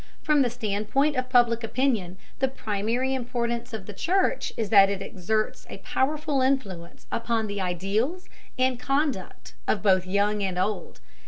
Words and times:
From 0.23 0.41
the 0.41 0.49
standpoint 0.49 1.15
of 1.15 1.29
Public 1.29 1.63
Opinion, 1.63 2.17
the 2.39 2.47
primary 2.47 3.13
importance 3.13 3.71
of 3.71 3.85
the 3.85 3.93
church 3.93 4.51
is 4.57 4.71
that 4.71 4.89
it 4.89 4.99
exerts 4.99 5.67
a 5.69 5.77
powerful 5.77 6.41
influence 6.41 7.05
upon 7.11 7.45
the 7.45 7.61
ideals 7.61 8.27
and 8.57 8.79
conduct 8.79 9.53
of 9.67 9.83
both 9.83 10.07
young 10.07 10.41
and 10.41 10.57
old. 10.57 10.99